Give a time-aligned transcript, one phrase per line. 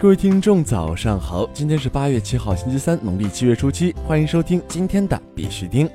[0.00, 1.46] 各位听众，早上好！
[1.52, 5.86] 今天是八月七号，星期三，农历七月初七，欢迎收听今天的必须听。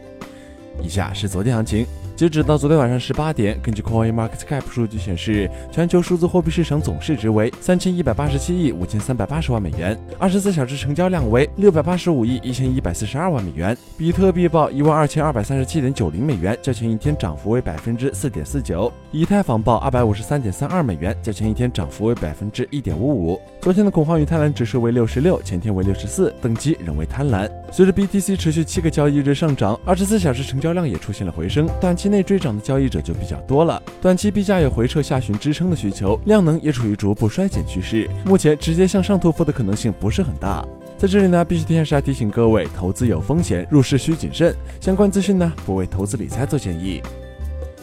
[0.79, 1.88] 以下是昨天行情。
[2.16, 13.78] 截止到昨天晚上十八点，根据 CoinMarketCap 数据显示，全球数字货币市场总市值为三千一百八十七亿五千三百八十万美元，二十四小时成交量为六百八十五亿一千一百四十二万美元。
[13.98, 18.90] 比特币报一万二千二百三十七点九零美元，较前一天涨幅为百分之四点四九。
[19.12, 23.38] 以太坊报二百五十三点三二美元，较前一天涨幅为百分之一点五五。
[23.59, 27.50] 昨天的恐慌与贪婪指数为六十六，前天为六十四，等级仍为贪婪。
[27.73, 32.05] 随着 BTC 持续七个交易日上涨，二十四小时成交量也出现了回升，短期。
[32.05, 40.64] 期内追涨的交易者就比较多了，短期币价有回撤下寻支撑的需求，量能也处于逐步衰减趋势，目前直接向上突破的可能性不是很大。
[41.00, 44.54] 在这里呢，必须提示提醒各位，投资有风险，入市需谨慎。
[44.80, 47.02] 相关资讯呢，不为投资理财做建议。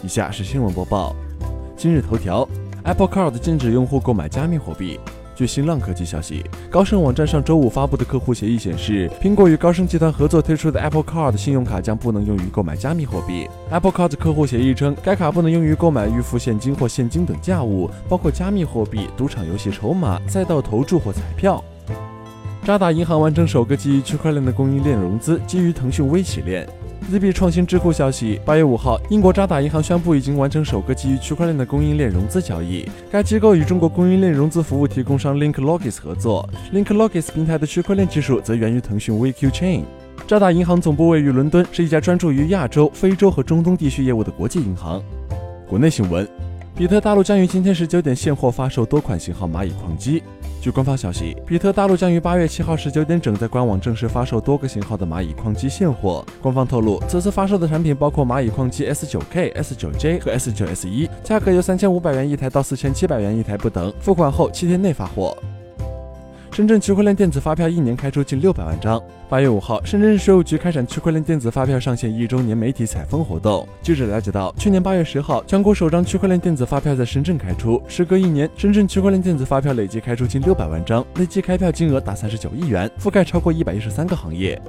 [0.05, 1.17] 以下是新闻播报：
[1.77, 2.49] 今日头条
[2.85, 5.01] ，Apple Card 禁止用户购买加密货币。
[5.43, 13.49] 据新浪科技消息，高盛网站上周五发布的客户协议显示，苹果与高盛集团合作推出的 Apple Card 信用卡将不能用于购买加密货币。
[13.69, 21.61] Apple Card 客户协议称，该卡不能用于购买预付现金或现金等价物，包括加密货币、赌场游戏筹码、赛道投注或彩票。
[22.63, 26.65] 渣打银行完成首个基于区块链的供应链融资，基于腾讯微企链。
[27.11, 32.89] ZB 创新智库消息，八月五号，英国渣打银行宣布已经完成首个基于区块链的供应链融资交易。
[33.11, 39.83] 该机构与中国供应链融资服务提供商 LinkLogis 合作，LinkLogis 平台的区块链技术则源于腾讯 VQ Chain。
[40.27, 45.03] 渣打银行总部位于伦敦，是一家专注于亚洲、非洲和中东地区业务的国际银行。
[45.69, 46.27] 国内新闻，
[46.75, 50.23] 比特大陆将于今天十九点现货发售多款型号蚂蚁矿机。
[50.63, 56.25] 据官方消息，比特大陆将于八月七号十九点整在官网正式发售多个型号的蚂蚁矿机现货。
[56.41, 65.37] 官方透露，此次发售的产品包括蚂蚁矿机 S9K、S9J 和 S9S1，价格由三千五百元一台到四千七百元一台不等，付款后七天内发货。
[66.53, 69.03] 深圳区块链电子发票一年开出近六百万张。
[69.27, 73.67] 八月五号，深圳市税务局开展区块链电子发票上线一周年媒体采风活动。
[73.81, 84.61] 记者了解到，去年八月十号，全国首张区块链电子发票在深圳开出，时隔一年，深圳区块链电子发票累计开出近六百万张，累计开票金额达三十九亿元，覆盖超过一百一十三个行业。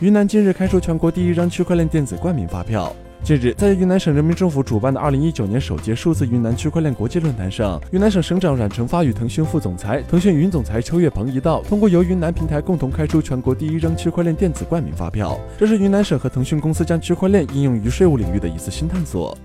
[0.00, 2.92] 云南近日开出全国第一张区块链电子冠名发票。
[3.22, 15.38] 近日，在云南省人民政府主办的2019年首届数字云南区块链国际论坛上，云南省省长阮成发与腾讯副总裁、腾讯云总裁邱跃鹏一道，通过由云南平台共同开出全国第一张区块链电子冠名发票。
[15.58, 19.36] 这是云南省和腾讯公司将区块链应用于税务领域的一次新探索。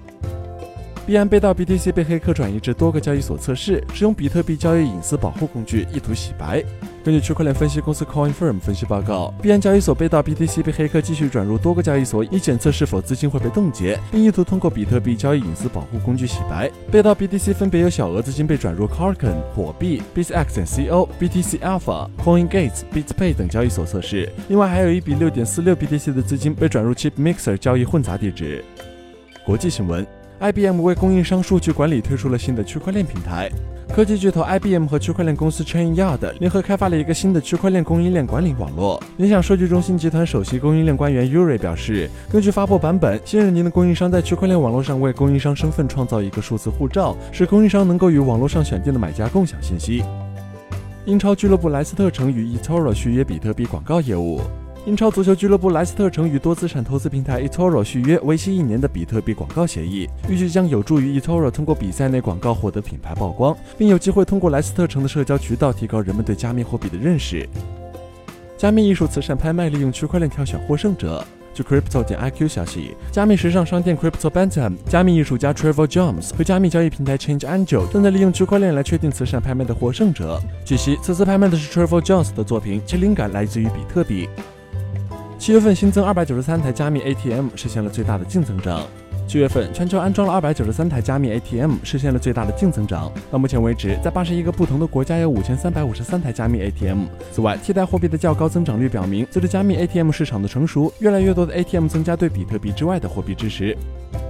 [1.05, 6.63] 币安被盗 BTC 被黑客转移至多个交易所测试，使用比特币交易隐私保护工具，意图洗白。
[7.03, 16.71] 根据区块链分析公司 CoinFirm 分析报告，币安交易所被盗 BTC 被黑客继续转入多个交易所，以检测是否资金会被冻结，并意图通过比特币交易隐私保护工具洗白。
[16.91, 28.65] 被盗 BTC 分别有小额资金被转入 Carcon 火币、BitX.co、BTC Alpha、CoinGates、BitPay 等交易所测试，另外还有一笔6.46 BTC 的资金被转入 ChipMixer 交易混杂地址。
[29.45, 30.03] 国际新闻。
[30.39, 33.49] IBM 为供应商数据管理推出了新的区块链平台。
[33.93, 39.01] 科技巨头 IBM 和区块链公司 Chainyard 联合开发了一个新的区块链供应链管理网络。
[39.15, 50.03] 联想数据中心集团首席供应链官员 Yuri 表示，根据发布版本，新任您的供应商在区块链网络上为供应商身份创造一个数字护照，使供应商能够与网络上选定的买家共享信息。
[51.05, 54.41] 英超俱乐部莱斯特城与 eToro 续约比特币广告业务。
[54.85, 67.49] 英超足球俱乐部莱斯特城与多资产投资平台 eToro 续约为期一年的比特币广告协议，预计将有助于 eToro 通过比赛内广告获得品牌曝光，并有机会通过莱斯特城的社交渠道提高人们对加密货币的认识。
[68.55, 71.25] 加密艺术慈善拍卖利用区块链挑选获胜者。
[71.51, 80.39] 据 Crypto 点 IQ 消息，加密时尚商店 Crypto Bantam、加密艺术家 Trevor Jones 和加密交易平台 Change Angel 正在利用区块链来确定慈善拍卖的获胜者。
[80.63, 84.29] 据悉，此次拍卖的是 Trevor Jones 的作品，其灵感来自于比特币。
[85.45, 88.81] 七月份新增二百九十三台加密 ATM，实现了最大的净增长。
[89.27, 93.11] 七月份全球安装了二百九十三台加密 ATM，实现了最大的净增长。
[93.29, 97.03] 到目前为止，在八十一个不同的国家有五千三百五十三台加密 ATM。
[97.31, 103.77] 此外，替代货币的较高增长率表明，随着加密 ATM 市场的成熟，越来越多的 ATM 增加对比特币之外的货币支持。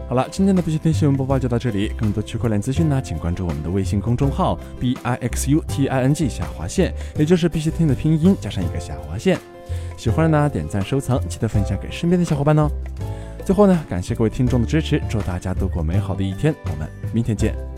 [0.10, 1.94] 好了，今天的必须听新闻播报就到这里。
[1.98, 9.40] 更多区块链资讯呢，请关注我们的微信公众号 b i x u t i n g 下划线，也就是必须听的拼音加上一个下划线。
[9.98, 12.70] 喜欢的呢，点赞收藏，记得分享给身边的小伙伴哦。
[13.46, 17.75] 最后呢，感谢各位听众的支持，祝大家度过美好的一天，我们明天见。